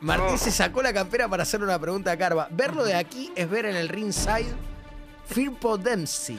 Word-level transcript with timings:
Martín 0.00 0.38
se 0.38 0.50
sacó 0.50 0.82
la 0.82 0.92
campera 0.92 1.28
para 1.28 1.42
hacerle 1.42 1.66
una 1.66 1.78
pregunta 1.78 2.10
a 2.12 2.16
Carva. 2.16 2.48
Verlo 2.50 2.84
de 2.84 2.94
aquí 2.94 3.30
es 3.36 3.48
ver 3.50 3.66
en 3.66 3.76
el 3.76 3.88
ringside 3.88 4.46
Firpo 5.26 5.76
Dempsey. 5.76 6.38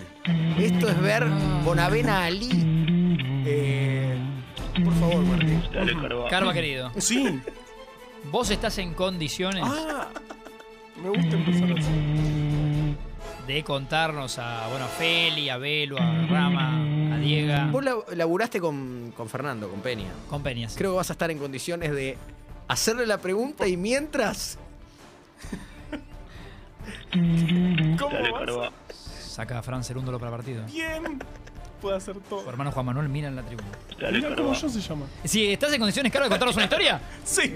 Esto 0.57 0.89
es 0.89 0.99
ver 0.99 1.25
Bonavena 1.63 2.25
Ali. 2.25 2.50
Eh, 3.45 4.17
por 4.83 4.93
favor, 4.95 5.24
Martín. 5.24 5.63
Dale, 5.74 5.93
Carva. 5.93 6.29
Carva, 6.29 6.53
querido, 6.53 6.92
Sí. 6.97 7.39
vos 8.32 8.50
estás 8.50 8.77
en 8.79 8.93
condiciones 8.93 9.64
Ah, 9.66 10.07
me 11.02 11.09
gusta 11.09 11.36
empezar 11.36 11.71
así. 11.78 12.96
de 13.48 13.64
contarnos 13.64 14.39
a, 14.39 14.68
bueno, 14.70 14.86
a 14.86 14.88
Feli, 14.88 15.50
a 15.50 15.57
Belu, 15.57 15.98
a 15.98 16.25
Rama, 16.28 17.14
a 17.14 17.18
Diego, 17.20 17.54
Vos 17.71 17.84
la- 17.84 17.96
laburaste 18.16 18.59
con, 18.59 19.14
con 19.16 19.30
Fernando, 19.30 19.70
con 19.70 19.82
Peña. 19.82 20.09
con 20.30 20.41
Peñas. 20.41 20.73
Creo 20.78 20.91
que 20.91 20.98
vas 20.98 21.09
a 21.12 21.14
estar 21.14 21.30
en 21.32 21.38
condiciones 21.38 21.91
de 21.91 22.18
hacerle 22.71 23.05
la 23.05 23.17
pregunta 23.19 23.67
y 23.67 23.77
mientras. 23.77 24.57
¿Cómo 27.11 28.15
Dale, 28.15 28.32
vas? 28.32 28.39
Carva. 28.39 28.71
Saca 29.19 29.59
a 29.59 29.63
Fran 29.63 29.83
Cerúndolo 29.83 30.19
para 30.19 30.32
partido. 30.32 30.63
Bien. 30.65 31.19
Puede 31.82 31.97
hacer 31.97 32.13
Su 32.13 32.22
todo. 32.22 32.48
hermano 32.48 32.72
Juan 32.72 32.86
Manuel 32.86 33.10
mira 33.10 33.27
en 33.27 33.36
la 33.36 33.41
tribuna. 33.41 33.68
Dale, 33.99 34.20
Mira 34.20 34.36
cómo 34.36 34.54
yo 34.54 34.70
se 34.70 34.80
llama. 34.80 35.08
Si 35.23 35.52
estás 35.52 35.73
en 35.73 35.80
condiciones, 35.80 36.12
Carva, 36.12 36.26
de 36.26 36.30
contarnos 36.30 36.55
una 36.55 36.66
historia, 36.66 37.02
Sí. 37.26 37.55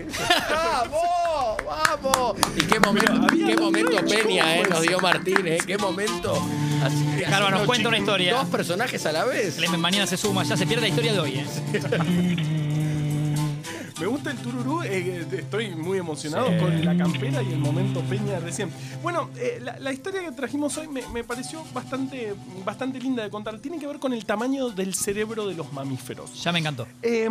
¡Vamos! 0.49 1.57
¡Vamos! 1.63 2.35
¿Y 2.57 2.66
qué 2.66 2.79
momento, 2.79 3.27
qué 3.27 3.55
momento 3.55 3.98
Peña 4.04 4.43
¿cómo 4.43 4.63
eh, 4.63 4.68
nos 4.70 4.82
dio 4.82 4.99
Martín, 4.99 5.48
eh? 5.48 5.57
¡Qué 5.66 5.77
momento! 5.77 6.34
Así, 6.84 7.05
Carva 7.21 7.52
nos 7.52 7.62
haciendo 7.62 7.66
cuenta 7.66 7.88
una 7.90 7.98
historia. 7.99 8.34
Dos 8.34 8.48
personajes 8.48 9.05
a 9.05 9.12
la 9.12 9.26
vez. 9.26 9.55
Clemen 9.57 9.79
mañana 9.79 10.07
se 10.07 10.18
suma, 10.18 10.43
ya 10.43 10.57
se 10.57 10.66
pierde 10.66 10.82
la 10.82 10.88
historia 10.88 11.13
de 11.13 11.20
hoy, 11.20 11.35
¿eh? 11.40 12.62
Me 13.99 14.08
gusta 14.08 14.30
el 14.31 14.38
tururú, 14.38 14.81
eh, 14.84 15.26
estoy 15.31 15.70
muy 15.73 15.98
emocionado 15.98 16.49
Sí. 16.49 16.58
con 16.59 16.84
la 16.84 16.98
campera 16.98 17.41
y 17.41 17.54
el 17.54 17.59
momento 17.59 18.02
Peña 18.02 18.40
recién. 18.40 18.70
Bueno, 19.02 19.30
eh, 19.38 19.59
la, 19.62 19.80
la 19.80 19.94
historia 19.94 20.21
que 20.21 20.32
trajimos 20.34 20.77
hoy 20.77 20.88
me, 20.90 21.01
me 21.13 21.24
pareció 21.24 21.63
bastante, 21.74 22.34
bastante 22.66 22.99
linda 22.99 23.23
de 23.23 23.29
contar. 23.29 23.57
Tiene 23.60 23.79
que 23.79 23.88
ver 23.88 23.99
con 23.99 24.12
el 24.12 24.26
tamaño 24.26 24.70
del 24.70 24.93
cerebro 24.96 25.48
de 25.48 25.55
los 25.55 25.71
mamíferos. 25.71 26.43
Ya 26.43 26.51
me 26.51 26.60
encantó. 26.60 26.85
Eh, 27.01 27.29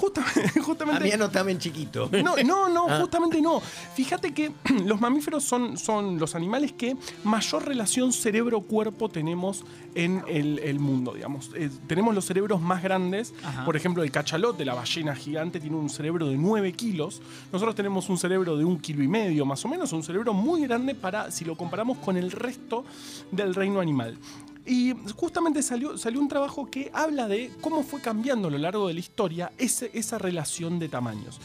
justamente, 0.64 1.02
A 1.02 1.06
mí 1.06 1.12
anotame 1.12 1.52
en 1.52 1.58
chiquito. 1.58 2.08
no, 2.12 2.36
no, 2.44 2.68
no, 2.68 2.86
Ah. 2.90 2.98
justamente 3.00 3.40
no. 3.40 3.60
Fíjate 3.60 4.32
que 4.32 4.52
los 4.84 5.00
mamíferos 5.00 5.44
son, 5.44 5.76
son 5.76 6.18
los 6.18 6.34
animales 6.34 6.72
que 6.72 6.96
mayor 7.24 7.66
relación 7.66 8.12
cerebro-cuerpo 8.12 9.08
tenemos 9.08 9.64
en 9.94 10.22
el, 10.28 10.58
el 10.60 10.78
mundo, 10.78 11.12
digamos. 11.14 11.50
Eh, 11.54 11.70
tenemos 11.86 12.14
los 12.14 12.24
cerebros 12.24 12.60
más 12.60 12.82
grandes. 12.82 13.34
Ajá. 13.44 13.64
Por 13.64 13.76
ejemplo, 13.76 14.02
el 14.02 14.10
cachalote, 14.10 14.64
la 14.64 14.74
ballena 14.74 15.14
gigante, 15.14 15.60
tiene 15.60 15.76
un 15.76 15.90
cerebro 15.90 16.28
de 16.28 16.36
9 16.36 16.72
kilos. 16.72 17.20
Nosotros 17.52 17.74
tenemos 17.74 18.08
un 18.08 18.16
cerebro 18.18 18.56
de 18.56 18.64
un 18.64 18.78
kilo 18.78 19.02
y 19.02 19.08
medio, 19.08 19.44
más 19.44 19.64
o 19.64 19.68
menos. 19.68 19.92
Un 19.92 20.02
cerebro 20.02 20.32
muy 20.32 20.62
grande 20.62 20.94
para, 20.94 21.30
si 21.30 21.44
lo 21.44 21.56
comparamos 21.56 21.98
con 21.98 22.16
el 22.16 22.30
resto 22.30 22.84
del 23.30 23.54
reino 23.54 23.80
animal. 23.80 24.16
Y 24.66 24.94
justamente 25.16 25.62
salió, 25.62 25.96
salió 25.96 26.20
un 26.20 26.28
trabajo 26.28 26.70
que 26.70 26.90
habla 26.92 27.26
de 27.28 27.50
cómo 27.60 27.82
fue 27.82 28.00
cambiando 28.00 28.48
a 28.48 28.50
lo 28.50 28.58
largo 28.58 28.88
de 28.88 28.94
la 28.94 29.00
historia 29.00 29.52
ese- 29.58 29.90
esa 29.94 30.18
relación 30.18 30.78
de 30.78 30.88
tamaños. 30.88 31.40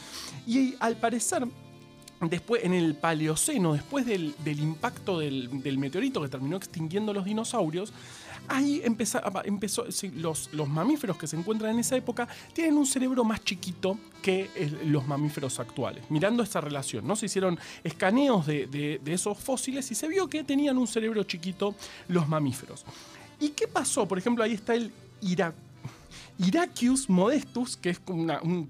Y 0.46 0.74
al 0.80 0.96
parecer, 0.96 1.46
después, 2.20 2.64
en 2.64 2.72
el 2.72 2.94
Paleoceno, 2.94 3.74
después 3.74 4.06
del, 4.06 4.34
del 4.44 4.60
impacto 4.60 5.18
del, 5.18 5.62
del 5.62 5.78
meteorito 5.78 6.22
que 6.22 6.28
terminó 6.28 6.56
extinguiendo 6.56 7.12
los 7.12 7.24
dinosaurios, 7.24 7.92
ahí 8.48 8.80
empezó, 8.84 9.90
sí, 9.90 10.10
los, 10.12 10.52
los 10.52 10.68
mamíferos 10.68 11.16
que 11.18 11.26
se 11.26 11.36
encuentran 11.36 11.72
en 11.72 11.80
esa 11.80 11.96
época 11.96 12.28
tienen 12.52 12.76
un 12.76 12.86
cerebro 12.86 13.24
más 13.24 13.42
chiquito 13.44 13.98
que 14.22 14.50
el- 14.54 14.90
los 14.92 15.06
mamíferos 15.06 15.58
actuales. 15.60 16.04
Mirando 16.10 16.42
esa 16.42 16.60
relación, 16.60 17.06
¿no? 17.06 17.16
Se 17.16 17.26
hicieron 17.26 17.58
escaneos 17.84 18.46
de, 18.46 18.66
de- 18.66 19.00
de 19.02 19.12
esos 19.12 19.36
fósiles 19.38 19.90
y 19.90 19.94
se 19.94 20.08
vio 20.08 20.28
que 20.28 20.44
tenían 20.44 20.78
un 20.78 20.86
cerebro 20.86 21.22
chiquito 21.24 21.74
los 22.08 22.28
mamíferos. 22.28 22.84
¿Y 23.40 23.50
qué 23.50 23.68
pasó? 23.68 24.06
Por 24.08 24.18
ejemplo, 24.18 24.42
ahí 24.44 24.52
está 24.52 24.74
el 24.74 24.92
Irak. 25.20 25.54
Iracius 26.38 27.08
modestus, 27.08 27.76
que 27.76 27.90
es 27.90 28.00
un, 28.08 28.68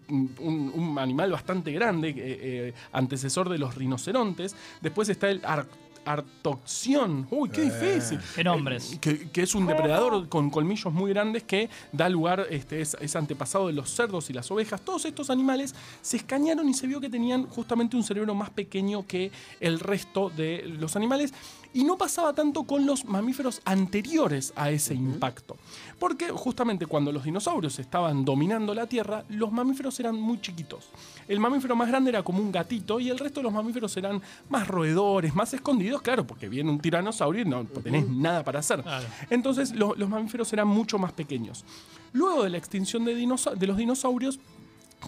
animal 0.99 1.33
bastante 1.33 1.73
grande, 1.73 2.11
eh, 2.11 2.15
eh, 2.19 2.75
antecesor 2.93 3.49
de 3.49 3.59
los 3.59 3.75
rinocerontes. 3.75 4.55
Después 4.81 5.09
está 5.09 5.29
el 5.31 5.41
Ar- 5.45 5.67
Artoxión. 6.07 7.27
Uy, 7.31 7.51
qué 7.51 7.63
difícil. 7.63 8.19
Qué 8.35 8.45
nombres. 8.45 8.95
Eh, 8.95 8.99
que, 9.01 9.31
que 9.31 9.43
es 9.43 9.55
un 9.55 9.67
depredador 9.67 10.29
con 10.29 10.49
colmillos 10.51 10.93
muy 10.93 11.11
grandes 11.11 11.43
que 11.43 11.69
da 11.93 12.09
lugar, 12.09 12.47
este, 12.51 12.81
es, 12.81 12.97
es 13.01 13.17
antepasado 13.17 13.67
de 13.67 13.73
los 13.73 13.91
cerdos 13.91 14.31
y 14.31 14.33
las 14.33 14.51
ovejas. 14.51 14.81
Todos 14.81 15.05
estos 15.05 15.31
animales 15.31 15.75
se 16.01 16.17
escanearon 16.19 16.69
y 16.69 16.75
se 16.75 16.87
vio 16.87 17.01
que 17.01 17.11
tenían 17.11 17.47
justamente 17.47 17.97
un 17.97 18.05
cerebro 18.05 18.35
más 18.35 18.51
pequeño 18.51 19.07
que 19.07 19.31
el 19.61 19.81
resto 19.81 20.31
de 20.31 20.65
los 20.79 20.97
animales. 20.97 21.35
Y 21.75 21.85
no 21.85 21.99
pasaba 21.99 22.33
tanto 22.33 22.63
con 22.63 22.87
los 22.87 23.05
mamíferos 23.05 23.61
anteriores 23.67 24.53
a 24.57 24.71
ese 24.71 24.95
impacto. 24.95 25.59
Porque 25.99 26.31
justamente 26.31 26.87
cuando 26.87 27.13
los 27.13 27.25
dinosaurios 27.25 27.79
estaban 27.79 28.25
dominando 28.25 28.73
la 28.73 28.87
Tierra, 28.87 29.25
los 29.29 29.53
mamíferos 29.53 30.01
eran 30.01 30.15
muy 30.15 30.41
chiquitos. 30.41 30.89
El 31.29 31.39
mamífero 31.39 31.77
más 31.77 31.89
grande 31.89 32.11
era 32.11 32.23
como 32.23 32.39
un 32.39 32.53
gatito 32.53 32.99
y 32.99 33.11
el 33.11 33.19
resto 33.19 33.41
de 33.41 33.45
los 33.45 33.53
mamíferos 33.53 33.95
eran 33.97 34.23
más 34.49 34.69
roedores, 34.69 35.35
más 35.35 35.53
escondidos, 35.53 35.96
claro, 36.03 36.27
porque 36.27 36.49
viene 36.49 36.71
un 36.71 36.79
tiranosaurio 36.81 37.43
y 37.43 37.45
no 37.49 37.65
tenés 37.65 38.09
nada 38.09 38.43
para 38.45 38.61
hacer. 38.61 38.83
Claro. 38.83 39.07
Entonces 39.31 39.75
lo- 39.75 39.95
los 39.95 40.09
mamíferos 40.09 40.53
eran 40.53 40.69
mucho 40.69 40.99
más 40.99 41.13
pequeños. 41.13 41.65
Luego 42.13 42.45
de 42.45 42.51
la 42.51 42.59
extinción 42.59 43.05
de, 43.05 43.15
de 43.15 43.67
los 43.67 43.77
dinosaurios, 43.77 44.39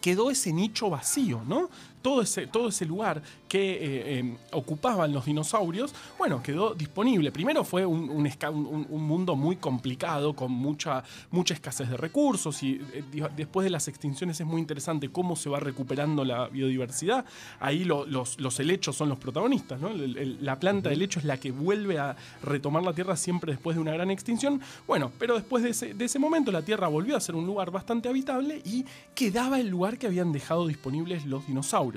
quedó 0.03 0.31
ese 0.31 0.53
nicho 0.53 0.91
vacío, 0.91 1.43
¿no? 1.47 1.71
Todo 2.03 2.23
ese, 2.23 2.47
todo 2.47 2.69
ese 2.69 2.85
lugar 2.87 3.23
que 3.49 3.73
eh, 3.73 3.79
eh, 4.21 4.37
ocupaban 4.53 5.13
los 5.13 5.25
dinosaurios, 5.25 5.95
bueno, 6.19 6.43
quedó 6.43 6.75
disponible. 6.75 7.33
Primero 7.33 7.65
fue 7.65 7.85
un, 7.87 8.09
un 8.11 8.27
esca- 8.27 8.51
un- 8.53 8.87
un 8.89 9.03
mundo 9.03 9.35
muy 9.37 9.57
complicado, 9.57 10.35
con 10.35 10.53
mucha, 10.53 11.03
mucha 11.31 11.55
escasez 11.55 11.89
de 11.89 11.97
recursos, 11.97 12.63
y 12.63 12.81
eh, 12.93 13.03
después 13.37 13.65
de 13.65 13.71
las 13.71 13.89
extinciones 13.89 14.41
es 14.41 14.47
muy 14.47 14.61
interesante 14.61 15.09
cómo 15.11 15.35
se 15.37 15.49
va 15.51 15.61
recuperando 15.61 16.25
la 16.25 16.49
biodiversidad. 16.49 17.25
Ahí 17.61 17.85
lo- 17.85 18.07
los, 18.07 18.39
los 18.39 18.59
helechos 18.61 18.97
son 18.97 19.09
los 19.09 19.19
protagonistas, 19.19 19.81
¿no? 19.81 19.89
El- 19.89 20.17
el- 20.17 20.39
la 20.45 20.59
planta 20.61 20.89
de 20.91 20.95
helecho 20.95 21.19
es 21.19 21.25
la 21.25 21.39
que 21.39 21.51
vuelve 21.51 21.99
a 21.99 22.17
retomar 22.43 22.83
la 22.83 22.93
Tierra 22.93 23.17
siempre 23.17 23.53
después 23.53 23.77
de 23.77 23.81
una 23.83 23.93
gran 23.93 24.11
extinción. 24.11 24.61
Bueno, 24.87 25.11
pero 25.19 25.35
después 25.35 25.63
de 25.63 25.71
ese, 25.71 25.95
de 25.95 26.05
ese 26.05 26.19
momento 26.19 26.53
la 26.53 26.63
Tierra 26.63 26.89
volvió 26.89 27.17
a 27.17 27.21
ser 27.21 27.35
un 27.35 27.47
lugar 27.47 27.71
bastante 27.71 28.09
habitable 28.09 28.61
y 28.65 28.85
quedaba 29.15 29.59
el 29.59 29.69
lugar 29.69 29.99
que 29.99 30.07
habían 30.07 30.33
dejado 30.33 30.67
disponibles 30.67 31.25
los 31.27 31.47
dinosaurios. 31.47 31.88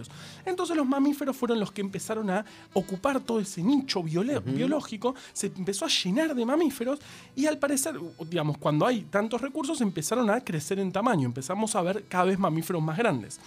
Entonces 0.46 0.76
los 0.76 0.88
mamíferos 0.88 1.36
fueron 1.36 1.60
los 1.60 1.72
que 1.72 1.82
empezaron 1.82 2.30
a 2.30 2.46
ocupar 2.74 3.20
todo 3.20 3.40
ese 3.40 3.62
nicho 3.62 4.04
biológico, 4.04 5.16
se 5.34 5.48
empezó 5.48 5.86
a 5.86 5.90
llenar 5.90 6.34
de 6.36 6.46
mamíferos 6.46 7.00
y 7.36 7.46
al 7.46 7.58
parecer, 7.58 7.96
digamos, 8.28 8.58
cuando 8.58 8.86
hay 8.86 9.02
tantos 9.04 9.42
recursos 9.42 9.82
empezaron 9.82 10.30
a 10.30 10.42
crecer 10.42 10.80
en 10.80 10.92
tamaño, 10.92 11.26
empezamos 11.28 11.76
a 11.76 11.82
ver 11.82 12.06
cada 12.08 12.26
vez 12.26 12.40
mamíferos 12.40 12.82
más 12.82 12.98
grandes 12.98 13.40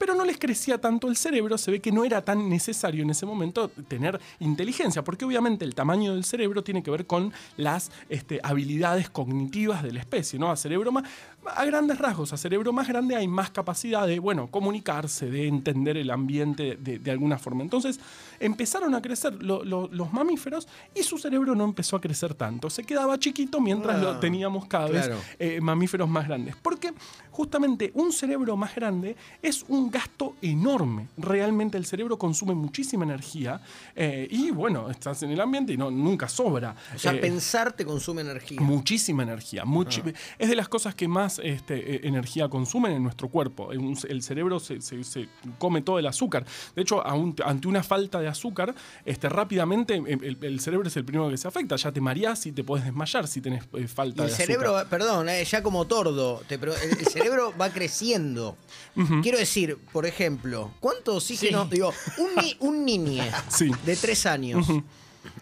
pero 0.00 0.14
no 0.14 0.24
les 0.24 0.38
crecía 0.38 0.78
tanto 0.80 1.08
el 1.08 1.16
cerebro, 1.16 1.58
se 1.58 1.70
ve 1.70 1.80
que 1.80 1.92
no 1.92 2.04
era 2.04 2.22
tan 2.24 2.48
necesario 2.48 3.02
en 3.02 3.10
ese 3.10 3.26
momento 3.26 3.68
tener 3.86 4.18
inteligencia, 4.38 5.04
porque 5.04 5.26
obviamente 5.26 5.66
el 5.66 5.74
tamaño 5.74 6.14
del 6.14 6.24
cerebro 6.24 6.64
tiene 6.64 6.82
que 6.82 6.90
ver 6.90 7.04
con 7.06 7.34
las 7.58 7.90
este, 8.08 8.40
habilidades 8.42 9.10
cognitivas 9.10 9.82
de 9.82 9.92
la 9.92 10.00
especie, 10.00 10.38
¿no? 10.38 10.50
A 10.50 10.56
cerebro 10.56 10.90
más, 10.90 11.04
a 11.44 11.66
grandes 11.66 11.98
rasgos, 11.98 12.32
a 12.32 12.38
cerebro 12.38 12.72
más 12.72 12.88
grande 12.88 13.14
hay 13.14 13.28
más 13.28 13.50
capacidad 13.50 14.06
de, 14.06 14.18
bueno, 14.20 14.46
comunicarse, 14.50 15.28
de 15.30 15.46
entender 15.46 15.98
el 15.98 16.10
ambiente 16.10 16.76
de, 16.80 16.98
de 16.98 17.10
alguna 17.10 17.38
forma. 17.38 17.62
Entonces 17.62 18.00
empezaron 18.40 18.94
a 18.94 19.02
crecer 19.02 19.42
lo- 19.42 19.64
lo- 19.64 19.88
los 19.92 20.12
mamíferos 20.14 20.66
y 20.94 21.02
su 21.02 21.18
cerebro 21.18 21.54
no 21.54 21.64
empezó 21.64 21.96
a 21.96 22.00
crecer 22.00 22.32
tanto, 22.32 22.70
se 22.70 22.84
quedaba 22.84 23.18
chiquito 23.18 23.60
mientras 23.60 24.00
lo 24.00 24.10
Ah, 24.12 24.20
teníamos 24.20 24.66
cada 24.66 24.86
vez 24.88 25.10
eh, 25.38 25.60
mamíferos 25.60 26.08
más 26.08 26.26
grandes. 26.26 26.56
Porque 26.56 26.92
justamente 27.30 27.90
un 27.94 28.12
cerebro 28.12 28.56
más 28.56 28.74
grande 28.74 29.14
es 29.42 29.64
un 29.68 29.89
gasto 29.90 30.36
enorme. 30.42 31.08
Realmente 31.16 31.76
el 31.76 31.84
cerebro 31.86 32.18
consume 32.18 32.54
muchísima 32.54 33.04
energía 33.04 33.60
eh, 33.96 34.26
y 34.30 34.50
bueno, 34.50 34.90
estás 34.90 35.22
en 35.22 35.30
el 35.30 35.40
ambiente 35.40 35.72
y 35.72 35.76
no, 35.76 35.90
nunca 35.90 36.28
sobra. 36.28 36.74
O 36.94 36.98
sea, 36.98 37.12
Eh, 37.12 37.18
pensar 37.18 37.72
te 37.72 37.84
consume 37.84 38.22
energía. 38.22 38.60
Muchísima 38.60 39.22
energía. 39.22 39.64
muchi- 39.64 40.14
Es 40.38 40.48
de 40.48 40.56
las 40.56 40.68
cosas 40.68 40.94
que 40.94 41.08
más 41.08 41.40
este, 41.42 41.96
eh, 41.96 42.00
energía 42.04 42.48
consumen 42.48 42.92
en 42.92 43.02
nuestro 43.02 43.28
cuerpo. 43.28 43.70
El 43.72 44.22
cerebro 44.22 44.60
se, 44.60 44.80
se- 44.80 45.04
se 45.04 45.28
come 45.58 45.82
todo 45.82 45.98
el 45.98 46.06
azúcar. 46.06 46.44
De 46.74 46.82
hecho, 46.82 47.02
ante 47.06 47.68
una 47.68 47.82
falta 47.82 48.20
de 48.20 48.28
azúcar, 48.28 48.74
este, 49.04 49.28
rápidamente 49.28 49.94
eh, 49.96 50.18
el, 50.22 50.38
el 50.42 50.60
cerebro 50.60 50.88
es 50.88 50.96
el 50.96 51.04
primero 51.04 51.28
que 51.30 51.36
se 51.36 51.48
afecta. 51.48 51.76
Ya 51.76 51.92
te 51.92 52.00
mareás 52.00 52.46
y 52.46 52.52
te 52.52 52.62
puedes 52.64 52.84
desmayar 52.84 53.26
si 53.26 53.40
tenés 53.40 53.64
eh, 53.74 53.82
Y 53.82 53.86
falta 53.86 54.24
el 54.24 54.30
de 54.30 54.36
cerebro, 54.36 54.76
azúcar. 54.76 54.88
perdón, 54.98 55.28
eh, 55.28 55.44
ya 55.44 55.62
como 55.62 55.86
tordo, 55.86 56.42
te 56.48 56.54
el, 56.54 56.70
el 56.98 57.06
cerebro 57.06 57.52
va 57.60 57.70
creciendo. 57.70 58.56
Quiero 59.22 59.38
decir, 59.38 59.78
por 59.92 60.06
ejemplo, 60.06 60.70
¿cuánto 60.80 61.16
oxígeno? 61.16 61.64
Sí. 61.64 61.70
Digo, 61.72 61.92
un, 62.18 62.28
ni- 62.42 62.56
un 62.60 62.84
niñe 62.84 63.30
Sí. 63.48 63.70
de 63.84 63.96
tres 63.96 64.26
años, 64.26 64.66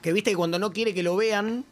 que 0.02 0.12
viste 0.12 0.30
que 0.30 0.36
cuando 0.36 0.58
no 0.58 0.72
quiere 0.72 0.94
que 0.94 1.02
lo 1.02 1.16
vean, 1.16 1.64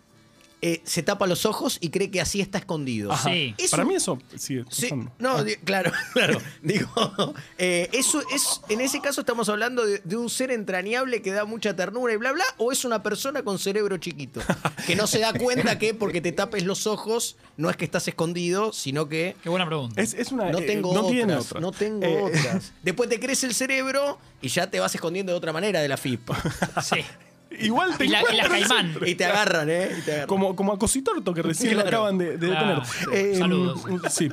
eh, 0.63 0.81
se 0.85 1.03
tapa 1.03 1.27
los 1.27 1.45
ojos 1.45 1.77
y 1.81 1.91
cree 1.91 2.11
que 2.11 2.21
así 2.21 2.41
está 2.41 2.59
escondido. 2.59 3.13
Ajá. 3.13 3.29
Sí. 3.31 3.55
Eso- 3.59 3.71
Para 3.73 3.85
mí 3.85 3.95
eso 3.95 4.19
sigue 4.37 4.65
Sí, 4.71 4.89
no, 5.19 5.45
di- 5.45 5.57
claro, 5.57 5.93
claro. 6.15 6.41
Digo, 6.63 6.89
eh, 7.59 7.89
eso 7.93 8.23
es, 8.35 8.61
en 8.69 8.81
ese 8.81 9.01
caso 9.01 9.21
estamos 9.21 9.49
hablando 9.49 9.85
de, 9.85 10.01
de 10.03 10.17
un 10.17 10.31
ser 10.31 10.51
entrañable 10.51 11.21
que 11.23 11.31
da 11.33 11.45
mucha 11.45 11.77
ternura 11.77 12.15
y 12.15 12.17
bla, 12.17 12.33
bla, 12.33 12.45
o 12.57 12.73
es 12.73 12.85
una 12.85 13.03
persona 13.03 13.43
con 13.43 13.59
cerebro 13.59 13.99
chiquito, 13.99 14.41
que 14.87 14.97
no 14.97 15.07
se 15.07 15.19
da 15.21 15.33
cuenta 15.35 15.79
que 15.79 15.93
porque 15.95 16.21
te 16.21 16.33
tapes 16.33 16.65
los 16.65 16.87
ojos 16.87 17.37
no 17.57 17.69
es 17.71 17.77
que 17.77 17.85
estás 17.85 18.09
escondido, 18.09 18.73
sino 18.73 19.09
que 19.09 19.37
Qué 19.43 19.49
buena 19.49 19.67
pregunta. 19.67 20.01
Es, 20.01 20.15
es 20.15 20.33
una, 20.33 20.51
no 20.51 20.59
eh, 20.59 20.63
tengo 20.63 20.93
no 20.95 21.07
otras, 21.07 21.47
otra. 21.47 21.61
no 21.61 21.73
tengo 21.73 22.05
Eh, 22.07 22.23
otras. 22.23 22.73
Después 22.83 23.09
te 23.09 23.21
crece 23.21 23.47
el 23.47 23.55
cerebro 23.55 24.19
y 24.41 24.49
ya 24.49 24.71
te 24.71 24.81
vas 24.81 24.95
escondiendo 24.95 25.33
de 25.33 25.39
otra 25.39 25.53
manera 25.53 25.81
de 25.81 25.89
la 25.89 25.97
FIP. 25.97 26.31
Sí. 26.83 26.97
Igual 27.61 27.97
te 27.97 28.05
Y 28.05 28.09
la, 28.09 28.21
y 28.23 28.37
la 28.37 28.45
encuentran 28.45 28.61
caimán. 28.93 29.09
Y 29.09 29.15
te 29.15 29.25
agarran, 29.25 29.71
¿eh? 29.71 29.89
Y 29.99 30.03
te 30.03 30.11
agarran. 30.13 30.29
Como, 30.29 30.57
como 30.57 30.73
a 30.73 30.79
Cositorto, 30.79 31.33
que 31.35 31.43
recién 31.43 31.75
lo 31.77 31.83
Claro. 31.83 31.97
acaban 31.99 32.19
de, 32.19 32.37
de 32.39 32.49
Claro. 32.49 32.83
detener. 33.09 33.27
Eh, 33.35 33.39
Saludos. 33.39 33.81
Sí. 34.11 34.29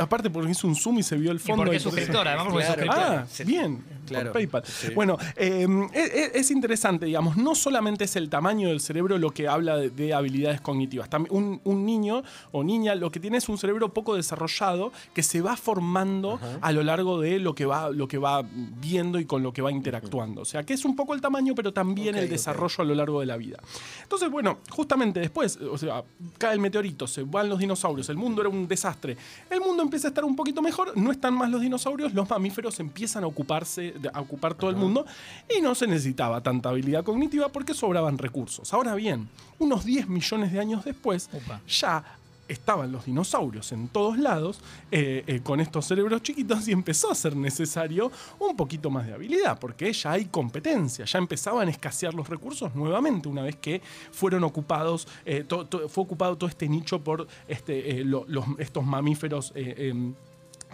Aparte 0.00 0.30
porque 0.30 0.50
hizo 0.50 0.66
un 0.66 0.74
zoom 0.76 0.98
y 0.98 1.02
se 1.02 1.16
vio 1.16 1.30
el 1.30 1.36
Y 1.36 1.40
fondo. 1.40 1.62
porque 1.64 1.74
y 1.74 1.76
es 1.78 1.82
por 1.82 1.88
eso- 1.92 1.96
suscriptora, 1.98 2.30
además 2.32 2.52
porque 2.52 2.66
es 2.68 2.74
Claro. 2.74 3.26
suscriptora. 3.26 3.26
Ah, 3.30 3.44
bien. 3.44 3.84
Claro. 4.06 4.24
Por 4.26 4.32
PayPal. 4.34 4.62
Sí. 4.66 4.88
Bueno, 4.94 5.16
eh, 5.36 5.66
es, 5.94 6.10
es- 6.14 6.30
es 6.34 6.50
interesante, 6.50 7.06
digamos, 7.06 7.36
no 7.38 7.54
solamente 7.54 8.04
es 8.04 8.16
el 8.16 8.28
tamaño 8.28 8.68
del 8.68 8.80
cerebro 8.80 9.16
lo 9.18 9.30
que 9.30 9.48
habla 9.48 9.76
de, 9.76 9.88
de 9.90 10.12
habilidades 10.12 10.60
cognitivas. 10.60 11.08
También 11.08 11.34
un, 11.34 11.60
un 11.64 11.86
niño 11.86 12.22
o 12.52 12.62
niña 12.62 12.94
lo 12.94 13.10
que 13.10 13.18
tiene 13.20 13.38
es 13.38 13.48
un 13.48 13.56
cerebro 13.56 13.92
poco 13.94 14.14
desarrollado 14.14 14.92
que 15.14 15.22
se 15.22 15.40
va 15.40 15.56
formando 15.56 16.38
a 16.60 16.72
lo 16.72 16.82
largo 16.82 17.18
de 17.20 17.38
lo 17.38 17.54
que 17.54 17.64
va, 17.64 17.88
lo 17.90 18.06
que 18.08 18.18
va 18.18 18.42
viendo 18.44 19.18
y 19.18 19.24
con 19.24 19.42
lo 19.42 19.52
que 19.52 19.62
va 19.62 19.72
interactuando. 19.72 20.42
O 20.42 20.44
sea, 20.44 20.64
que 20.64 20.74
es 20.74 20.84
un 20.84 20.94
poco 20.96 21.14
el 21.14 21.20
tamaño, 21.20 21.54
pero 21.54 21.72
también 21.72 22.14
el 22.16 22.26
ok. 22.26 22.30
Desarrollo 22.64 22.82
a 22.82 22.84
lo 22.84 22.94
largo 22.94 23.20
de 23.20 23.26
la 23.26 23.36
vida. 23.36 23.58
Entonces, 24.02 24.30
bueno, 24.30 24.58
justamente 24.70 25.20
después, 25.20 25.56
o 25.56 25.78
sea, 25.78 26.02
cae 26.38 26.54
el 26.54 26.60
meteorito, 26.60 27.06
se 27.06 27.22
van 27.22 27.48
los 27.48 27.58
dinosaurios, 27.58 28.08
el 28.08 28.16
mundo 28.16 28.40
era 28.42 28.48
un 28.48 28.66
desastre. 28.66 29.16
El 29.50 29.60
mundo 29.60 29.82
empieza 29.82 30.08
a 30.08 30.10
estar 30.10 30.24
un 30.24 30.36
poquito 30.36 30.62
mejor, 30.62 30.96
no 30.96 31.10
están 31.10 31.34
más 31.34 31.50
los 31.50 31.60
dinosaurios, 31.60 32.12
los 32.14 32.28
mamíferos 32.28 32.78
empiezan 32.80 33.24
a 33.24 33.26
ocuparse, 33.26 33.94
a 34.12 34.20
ocupar 34.20 34.54
todo 34.54 34.70
el 34.70 34.76
mundo 34.76 35.06
y 35.54 35.60
no 35.60 35.74
se 35.74 35.86
necesitaba 35.86 36.40
tanta 36.40 36.70
habilidad 36.70 37.04
cognitiva 37.04 37.48
porque 37.48 37.74
sobraban 37.74 38.18
recursos. 38.18 38.72
Ahora 38.72 38.94
bien, 38.94 39.28
unos 39.58 39.84
10 39.84 40.08
millones 40.08 40.52
de 40.52 40.60
años 40.60 40.84
después, 40.84 41.28
ya 41.68 42.04
estaban 42.48 42.92
los 42.92 43.06
dinosaurios 43.06 43.72
en 43.72 43.88
todos 43.88 44.18
lados 44.18 44.60
eh, 44.90 45.24
eh, 45.26 45.40
con 45.42 45.60
estos 45.60 45.86
cerebros 45.86 46.22
chiquitos 46.22 46.68
y 46.68 46.72
empezó 46.72 47.10
a 47.10 47.14
ser 47.14 47.34
necesario 47.36 48.10
un 48.38 48.56
poquito 48.56 48.90
más 48.90 49.06
de 49.06 49.14
habilidad 49.14 49.58
porque 49.58 49.92
ya 49.92 50.12
hay 50.12 50.26
competencia, 50.26 51.04
ya 51.04 51.18
empezaban 51.18 51.68
a 51.68 51.70
escasear 51.70 52.14
los 52.14 52.28
recursos 52.28 52.74
nuevamente 52.74 53.28
una 53.28 53.42
vez 53.42 53.56
que 53.56 53.80
fueron 54.12 54.44
ocupados, 54.44 55.08
eh, 55.24 55.44
fue 55.88 56.04
ocupado 56.04 56.36
todo 56.36 56.48
este 56.50 56.68
nicho 56.68 57.02
por 57.02 57.26
este, 57.48 58.04
lo- 58.04 58.24
los- 58.28 58.44
estos 58.58 58.84
mamíferos. 58.84 59.52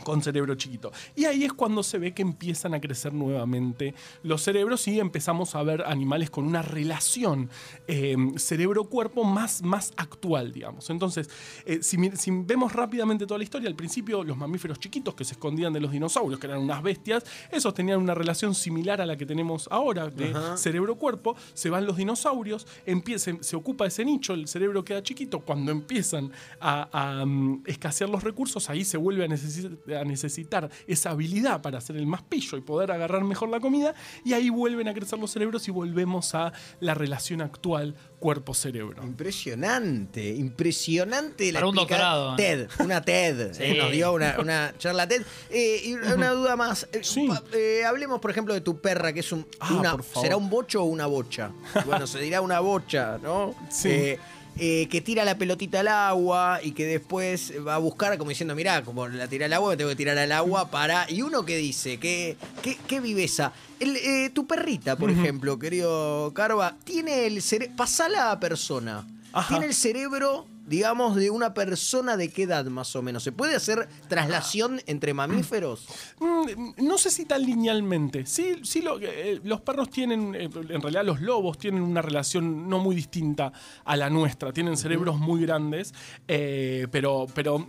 Em, 0.01 0.05
con 0.05 0.23
cerebro 0.23 0.55
chiquito. 0.55 0.93
Y 1.15 1.25
ahí 1.25 1.45
es 1.45 1.53
cuando 1.53 1.83
se 1.83 1.99
ve 1.99 2.13
que 2.13 2.23
empiezan 2.23 2.75
a 2.75 2.81
crecer 2.81 3.13
nuevamente 3.13 3.95
los 4.23 4.43
cerebros 4.43 4.87
y 4.89 4.99
empezamos 5.01 5.55
a 5.55 5.63
ver 5.63 5.83
animales 5.87 6.31
con 6.31 6.47
una 6.47 6.63
relación 6.63 7.49
eh, 7.87 8.17
cerebro-cuerpo 8.37 9.25
más, 9.25 9.63
más 9.63 9.93
actual, 9.97 10.53
digamos. 10.53 10.91
Entonces, 10.91 11.29
eh, 11.67 11.81
si, 11.83 11.97
vemos 12.45 12.73
rápidamente 12.73 13.27
toda 13.27 13.39
la 13.39 13.45
historia, 13.45 13.69
al 13.69 13.77
principio 13.77 14.25
los 14.25 14.37
mamíferos 14.37 14.79
chiquitos 14.79 15.15
que 15.15 15.25
se 15.25 15.33
escondían 15.33 15.73
de 15.73 15.81
los 15.81 15.93
dinosaurios, 15.93 16.41
que 16.41 16.47
eran 16.47 16.61
unas 16.61 16.83
bestias, 16.83 17.25
esos 17.51 17.75
tenían 17.75 18.01
una 18.01 18.15
relación 18.15 18.55
similar 18.55 19.01
a 19.01 19.07
la 19.07 19.17
que 19.17 19.27
tenemos 19.27 19.69
ahora 19.71 20.09
de 20.09 20.35
cerebro-cuerpo, 20.57 21.37
se 21.55 21.71
van 21.71 21.87
los 21.87 21.97
dinosaurios, 21.97 22.67
empiezan, 22.87 23.43
se 23.43 23.57
ocupa 23.57 23.87
ese 23.87 24.05
nicho, 24.05 24.35
el 24.35 24.49
cerebro 24.49 24.85
queda 24.85 25.03
chiquito, 25.03 25.41
cuando 25.41 25.73
empiezan 25.73 26.33
a, 26.61 26.89
a, 27.21 27.25
mm, 27.25 27.63
escasear 27.67 28.11
los 28.11 28.23
recursos, 28.23 28.71
ahí 28.71 28.85
se 28.85 28.97
vuelve 28.97 29.25
a, 29.25 29.29
necesi- 29.29 29.79
a 29.97 30.05
necesitar 30.05 30.71
esa 30.87 31.11
habilidad 31.11 31.63
para 31.63 31.79
hacer 31.79 31.97
el 31.97 32.07
más 32.07 32.23
pillo 32.23 32.57
y 32.59 32.61
poder 32.61 32.91
agarrar 32.93 33.25
mejor 33.25 33.49
la 33.49 33.61
comida, 33.61 33.95
y 34.25 34.33
ahí 34.33 34.51
vuelven 34.51 34.89
a 34.89 34.95
crecer 34.95 35.19
los 35.19 35.31
cerebros 35.31 35.67
y 35.69 35.71
volvemos 35.71 36.35
a 36.35 36.53
la 36.81 36.95
relación 36.95 37.41
actual 37.43 37.95
cuerpo-cerebro. 38.19 39.03
Impresionante, 39.03 40.29
impresionante 40.35 41.53
la 41.53 41.61
Para 41.61 41.69
un 41.69 41.75
explica- 41.79 41.97
doctorado, 41.99 42.33
¿eh? 42.35 42.37
TED, 42.37 42.69
una 42.85 43.01
TED. 43.03 43.53
Sí. 43.55 43.63
eh, 43.65 43.75
Nos 43.79 43.93
dio 43.93 44.13
una, 44.13 44.37
una 44.39 44.75
charla 44.79 45.07
TED. 45.09 45.23
Eh, 45.51 45.81
y 45.85 45.93
una 45.95 46.31
duda 46.31 46.57
más. 46.57 46.87
Eh, 46.93 47.01
Sí. 47.03 47.27
pa- 47.29 47.43
eh, 47.53 47.85
hablemos, 47.85 48.21
por 48.21 48.31
ejemplo, 48.31 48.55
de 48.55 48.61
tu 48.61 48.81
perra, 48.81 49.13
que 49.13 49.21
es 49.21 49.33
un. 49.33 49.47
Ah, 49.61 49.73
una-. 49.79 49.97
¿Será 50.21 50.37
un 50.37 50.49
bocho 50.51 50.83
o 50.83 50.87
una 50.87 51.07
bocha? 51.07 51.51
Bueno, 51.87 52.07
se 52.07 52.21
dirá 52.21 52.41
una 52.41 52.61
bocha, 52.61 53.19
¿no? 53.23 53.55
Sí. 53.71 53.89
Eh, 53.91 54.19
eh, 54.59 54.89
que 54.91 55.01
tira 55.01 55.25
la 55.25 55.39
pelotita 55.39 55.81
al 55.81 55.89
agua 55.89 56.61
y 56.63 56.73
que 56.73 56.85
después 56.87 57.53
va 57.67 57.77
a 57.77 57.79
buscar 57.79 58.19
como 58.19 58.31
diciendo, 58.31 58.55
mirá, 58.55 58.83
como 58.83 59.09
la 59.09 59.29
tira 59.29 59.47
al 59.47 59.53
agua, 59.53 59.71
me 59.71 59.77
tengo 59.77 59.91
que 59.91 59.97
tirar 59.97 60.19
al 60.19 60.33
agua 60.33 60.71
para... 60.71 61.11
Y 61.11 61.23
uno 61.23 61.45
que 61.45 61.57
dice, 61.57 61.99
¿qué, 61.99 62.37
qué, 62.63 62.77
qué 62.87 63.01
viveza? 63.01 63.53
El, 63.79 63.97
eh, 63.97 64.31
tu 64.35 64.47
perrita, 64.47 64.97
por 64.97 65.11
ejemplo, 65.11 65.59
querido 65.59 66.33
Carva, 66.35 66.77
tiene 66.85 67.27
el 67.27 67.41
cerebro... 67.43 67.77
Pasala 67.77 68.33
a 68.33 68.41
persona. 68.41 69.07
Ajá. 69.33 69.49
Tiene 69.49 69.67
el 69.67 69.75
cerebro, 69.75 70.47
digamos, 70.71 71.17
de 71.17 71.31
una 71.31 71.53
persona 71.53 72.17
de 72.17 72.29
qué 72.31 72.45
edad 72.45 72.65
más 72.67 72.95
o 72.95 73.03
menos. 73.03 73.25
¿Se 73.25 73.33
puede 73.33 73.57
hacer 73.57 73.89
traslación 74.09 74.81
entre 74.87 75.13
mamíferos? 75.13 75.87
Mm, 76.21 76.85
No 76.87 76.97
sé 76.97 77.11
si 77.11 77.25
tan 77.25 77.43
linealmente. 77.45 78.25
Sí, 78.25 78.61
sí 78.63 78.81
lo- 78.81 79.01
eh, 79.01 79.41
los 79.43 79.61
perros 79.63 79.91
tienen, 79.91 80.33
eh, 80.37 80.45
en 80.45 80.81
realidad 80.81 81.05
los 81.05 81.21
lobos 81.21 81.59
tienen 81.59 81.83
una 81.83 82.01
relación 82.03 82.69
no 82.69 82.79
muy 82.79 82.95
distinta 82.95 83.53
a 83.85 83.97
la 83.97 84.09
nuestra. 84.09 84.53
Tienen 84.53 84.77
cerebros 84.77 85.19
muy 85.19 85.43
grandes, 85.43 85.93
eh, 86.29 86.87
pero, 86.93 87.27
pero 87.35 87.67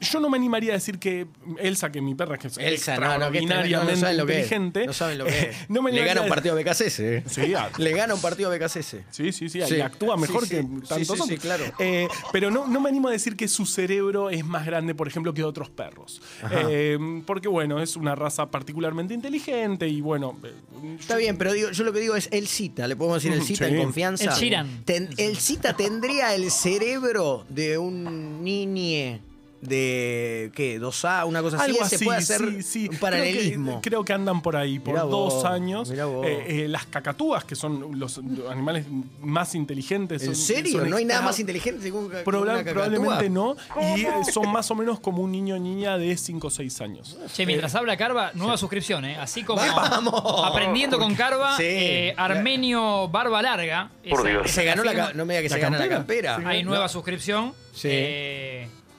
yo 0.00 0.20
no 0.20 0.30
me 0.30 0.36
animaría 0.36 0.72
a 0.72 0.74
decir 0.74 0.98
que 0.98 1.26
Elsa, 1.58 1.90
que 1.90 2.00
mi 2.00 2.14
perra, 2.14 2.38
que 2.38 2.48
es 2.48 2.58
Elsa, 2.58 2.96
no, 2.98 3.18
no, 3.18 3.30
que 3.30 3.38
extraordinariamente 3.38 3.92
no 3.94 4.00
saben 4.00 4.16
lo 4.16 4.26
que 4.26 4.32
es. 4.32 4.38
inteligente, 4.44 4.86
No 4.86 4.92
saben 4.92 5.18
lo 5.18 5.24
que 5.24 5.38
es. 5.50 5.56
no 5.70 5.82
me 5.82 5.92
Le 5.92 6.04
gana 6.04 6.22
un 6.22 6.28
partido 6.28 6.56
a 6.56 6.60
BKCS. 6.62 7.00
eh. 7.00 7.22
Sí. 7.26 7.52
Le 7.78 7.90
gana 7.92 8.14
un 8.14 8.20
partido 8.20 8.50
a 8.52 8.56
BKCS. 8.56 8.96
Sí, 9.10 9.32
sí, 9.32 9.48
sí, 9.48 9.60
Sí. 9.62 9.74
y 9.76 9.80
actúa 9.80 10.16
mejor 10.16 10.44
Sí, 10.44 10.50
que 10.50 10.62
tantos 10.62 10.88
Sí, 10.98 11.04
sí, 11.04 11.12
sí, 11.16 11.20
otros. 11.22 11.40
claro. 11.40 11.64
Eh, 11.78 12.06
pero 12.32 12.50
no, 12.50 12.66
no 12.66 12.80
me 12.80 12.88
animo 12.88 13.08
a 13.08 13.12
decir 13.12 13.36
que 13.36 13.48
su 13.48 13.66
cerebro 13.66 14.30
es 14.30 14.44
más 14.44 14.64
grande, 14.66 14.94
por 14.94 15.08
ejemplo, 15.08 15.34
que 15.34 15.42
otros 15.44 15.70
perros. 15.70 16.20
Eh, 16.52 16.98
porque, 17.26 17.48
bueno, 17.48 17.80
es 17.82 17.96
una 17.96 18.14
raza 18.14 18.50
particularmente 18.50 19.14
inteligente 19.14 19.88
y, 19.88 20.00
bueno... 20.00 20.38
eh, 20.44 20.96
Está 21.00 21.16
bien, 21.16 21.36
pero 21.38 21.52
digo, 21.52 21.70
yo 21.70 21.84
lo 21.84 21.92
que 21.92 22.00
digo 22.00 22.14
es 22.16 22.28
el 22.32 22.46
cita, 22.46 22.86
le 22.86 22.94
podemos 22.96 23.22
decir 23.22 23.36
el 23.36 23.42
cita 23.46 23.66
Sí. 23.68 23.74
en 23.74 23.82
confianza. 23.82 24.24
El 24.24 24.30
Sheeran. 24.38 24.84
Ten- 24.84 25.08
el 25.16 25.36
cita 25.38 25.74
tendría 25.76 26.34
el 26.34 26.50
cerebro 26.50 27.44
de 27.48 27.78
un 27.78 28.42
niñe 28.44 29.20
de 29.60 30.50
¿qué? 30.54 30.80
2A, 30.80 31.26
una 31.26 31.42
cosa 31.42 31.56
así. 31.56 31.70
Algo 31.72 31.84
Se 31.86 31.96
así, 31.96 32.04
puede 32.04 32.18
hacer 32.18 32.40
sí, 32.40 32.62
sí. 32.62 32.88
un 32.90 32.96
paralelismo. 32.98 33.64
Creo 33.66 33.80
que, 33.80 33.90
creo 33.90 34.04
que 34.04 34.12
andan 34.12 34.40
por 34.42 34.56
ahí, 34.56 34.78
por 34.78 34.94
Mirá 34.94 35.04
dos 35.04 35.34
vos, 35.34 35.44
años. 35.44 35.90
mirá 35.90 36.04
vos. 36.06 36.26
Eh, 36.26 36.64
eh, 36.64 36.68
las 36.68 36.86
cacatúas, 36.86 37.44
que 37.44 37.54
son 37.56 37.98
los 37.98 38.20
animales 38.50 38.86
más 39.20 39.54
inteligentes. 39.54 40.22
¿En 40.22 40.34
son- 40.34 40.36
serio? 40.36 40.78
son 40.78 40.90
¿No 40.90 40.96
hay 40.96 41.04
nada 41.04 41.22
más 41.22 41.38
inteligente 41.40 41.82
que 41.90 41.92
cacatúa? 41.92 42.22
probablemente 42.64 43.30
no. 43.30 43.56
Y 43.96 44.02
eh, 44.02 44.10
son 44.32 44.50
más 44.52 44.70
o 44.70 44.74
menos 44.74 45.00
como 45.00 45.22
un 45.22 45.32
niño 45.32 45.56
o 45.56 45.58
niña 45.58 45.98
de 45.98 46.16
5 46.16 46.46
o 46.46 46.50
6 46.50 46.80
años. 46.80 47.18
Che, 47.34 47.44
mientras 47.46 47.74
habla 47.74 47.96
Carva, 47.96 48.30
nueva 48.34 48.56
suscripción, 48.56 49.04
¿eh? 49.04 49.16
Así 49.16 49.42
como 49.42 49.60
¡Vamos! 49.60 50.22
aprendiendo 50.46 50.98
con 50.98 51.14
Carva, 51.14 51.56
Sí. 51.56 51.64
eh, 51.66 52.14
Armenio 52.16 53.08
Barba 53.08 53.42
Larga. 53.42 53.90
Por 54.08 54.20
esa- 54.20 54.28
Dios. 54.28 54.46
esa 54.46 54.54
Se 54.54 54.64
ganó 54.64 54.84
la, 54.84 55.12
no 55.14 55.24
me 55.26 55.34
diga 55.34 55.42
que 55.42 55.48
¿La 55.48 55.54
se 55.56 55.60
gana 55.60 55.78
la 55.78 55.88
campera? 55.88 56.32
campera. 56.34 56.50
Hay 56.50 56.62
nueva 56.62 56.88
suscripción. 56.88 57.54
Sí. 57.72 57.88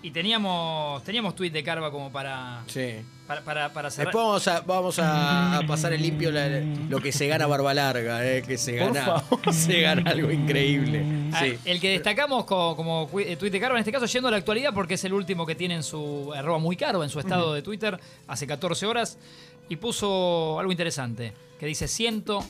Y 0.02 0.12
teníamos, 0.12 1.04
teníamos 1.04 1.36
tweet 1.36 1.52
de 1.52 1.62
Carva 1.64 1.92
como 1.92 2.10
para, 2.12 2.64
Sí. 2.68 2.96
para, 3.28 3.42
para, 3.42 3.74
para 3.74 3.92
cerrar. 3.92 4.08
Después 4.14 4.26
vamos 4.26 4.48
a, 4.48 4.62
vamos 4.62 5.00
a, 5.02 5.62
pasar 5.68 5.92
en 5.94 6.02
limpio 6.02 6.32
la- 6.32 6.48
lo 6.90 7.02
que 7.02 7.12
se 7.12 7.28
gana 7.28 7.46
Barba 7.48 7.74
Larga, 7.74 8.26
eh, 8.26 8.42
que 8.42 8.58
se 8.58 8.78
gana, 8.78 9.22
se 9.52 9.82
gana 9.82 10.10
algo 10.12 10.32
increíble. 10.32 11.04
Ah, 11.34 11.42
Sí. 11.44 11.58
El 11.66 11.80
que 11.82 11.90
destacamos 11.92 12.46
co- 12.46 12.76
como, 12.78 13.08
cu- 13.10 13.20
eh, 13.20 13.36
tweet 13.36 13.52
de 13.52 13.60
Carva, 13.60 13.76
en 13.78 13.80
este 13.82 13.92
caso 13.92 14.06
yendo 14.06 14.30
a 14.30 14.32
la 14.32 14.38
actualidad, 14.38 14.74
porque 14.74 14.94
es 14.94 15.04
el 15.04 15.14
último 15.14 15.46
que 15.46 15.56
tiene 15.56 15.76
en 15.76 15.84
su 15.84 16.32
arroba 16.34 16.60
muy 16.60 16.78
caro, 16.78 17.04
en 17.04 17.10
su 17.10 17.20
estado 17.20 17.54
de 17.54 17.62
Twitter, 17.62 18.00
hace 18.28 18.48
14 18.48 18.86
horas, 18.86 19.18
y 19.68 19.76
puso 19.76 20.58
algo 20.60 20.72
interesante, 20.72 21.34
que 21.60 21.66
dice, 21.66 21.88
siento 21.90 22.44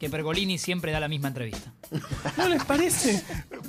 que 0.00 0.10
Pergolini 0.10 0.58
siempre 0.58 0.90
da 0.90 0.98
la 0.98 1.06
misma 1.06 1.28
entrevista. 1.28 1.70
¿No 2.36 2.48
les 2.48 2.64
parece? 2.64 3.22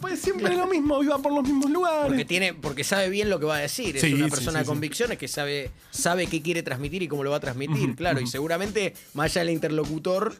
Pues 0.04 0.20
siempre 0.20 0.54
lo 0.56 0.68
mismo, 0.68 1.02
iba 1.02 1.18
por 1.18 1.32
los 1.34 1.44
mismos 1.44 1.72
lugares. 1.72 2.08
Porque 2.08 2.26
tiene, 2.26 2.54
porque 2.54 2.84
sabe 2.84 3.10
bien 3.10 3.30
lo 3.30 3.40
que 3.40 3.46
va 3.46 3.56
a 3.56 3.60
decir. 3.60 3.98
Sí, 4.00 4.08
es 4.08 4.14
una 4.14 4.26
sí, 4.26 4.30
persona 4.32 4.52
sí, 4.52 4.58
de 4.60 4.64
sí. 4.66 4.68
convicciones 4.70 5.18
que 5.18 5.28
sabe, 5.30 5.72
sabe 5.92 6.28
qué 6.28 6.42
quiere 6.42 6.62
transmitir 6.62 7.02
y 7.04 7.08
cómo 7.08 7.24
lo 7.24 7.32
va 7.32 7.38
a 7.38 7.40
transmitir, 7.40 7.96
claro. 7.96 8.20
Y 8.20 8.28
seguramente, 8.28 8.94
más 9.14 9.32
allá 9.32 9.42
del 9.46 9.52
interlocutor, 9.54 10.36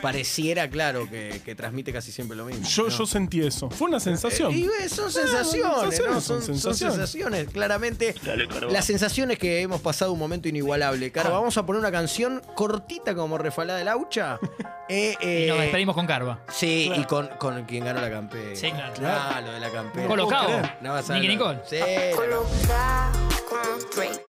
pareciera, 0.00 0.68
claro, 0.70 1.08
que, 1.10 1.40
que 1.44 1.54
transmite 1.54 1.92
casi 1.92 2.12
siempre 2.12 2.36
lo 2.36 2.44
mismo. 2.44 2.66
Yo, 2.68 2.84
¿no? 2.84 2.88
yo 2.90 3.06
sentí 3.06 3.40
eso. 3.40 3.68
Fue 3.70 3.88
una 3.88 4.00
sensación. 4.00 4.52
Y 4.54 4.64
eh, 4.64 4.88
son 4.88 5.10
sensaciones, 5.10 5.96
sensaciones, 5.96 6.00
¿no? 6.14 6.20
son 6.20 6.22
Son, 6.22 6.42
son 6.42 6.42
sensaciones. 6.54 6.94
sensaciones, 6.96 7.48
claramente. 7.48 8.14
Las 8.70 8.84
sensaciones 8.84 9.38
que 9.38 9.60
hemos 9.60 9.80
pasado 9.80 10.12
un 10.12 10.18
momento 10.18 10.48
inigualable. 10.48 11.10
Caro, 11.10 11.30
Ah. 11.30 11.32
vamos 11.32 11.56
a 11.58 11.66
poner 11.66 11.80
una 11.80 11.90
canción 11.92 12.42
cortita 12.54 13.14
como 13.14 13.38
refalada 13.38 13.78
de 13.78 13.84
laucha. 13.84 14.38
Eh, 14.92 15.44
Y 15.46 15.48
nos 15.48 15.58
eh, 15.58 15.62
despedimos 15.62 15.94
con 15.94 16.04
Carva. 16.04 16.40
Sí, 16.52 16.86
Claro. 16.88 17.00
y 17.00 17.04
con, 17.04 17.28
con 17.38 17.64
quien 17.64 17.84
ganó 17.84 18.00
la 18.00 18.10
campera. 18.10 18.56
Sí, 18.56 18.72
claro. 18.72 18.99
Ah, 19.06 19.40
lo 19.44 19.52
de 19.52 19.60
la 19.60 19.70
campera. 19.70 20.06
Colocado. 20.06 20.62
No 20.80 20.92
vas 20.92 21.08
a 21.10 21.14
Nicky 21.14 21.26
ver. 21.28 21.36
Nicole. 21.36 21.60
Sí. 21.66 21.78
la- 21.78 22.16
Colocado 22.16 23.28
como 23.48 23.78
Drake. 23.96 24.24